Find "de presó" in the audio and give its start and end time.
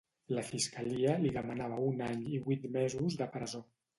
3.23-3.65